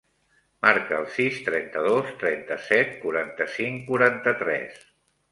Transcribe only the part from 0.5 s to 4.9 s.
Marca el sis, trenta-dos, trenta-set, quaranta-cinc, quaranta-tres.